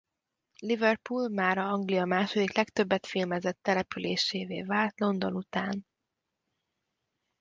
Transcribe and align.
Liverpool 0.61 1.29
mára 1.29 1.67
Anglia 1.69 2.05
második 2.05 2.53
legtöbbet 2.55 3.05
filmezett 3.07 3.59
településévé 3.61 4.61
vált 4.63 4.99
London 4.99 5.35
után. 5.35 5.85